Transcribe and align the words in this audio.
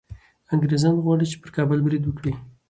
انګریزان 0.53 0.95
غواړي 1.03 1.25
چي 1.31 1.37
پر 1.41 1.49
کابل 1.57 1.79
برید 1.85 2.03
وکړي. 2.05 2.33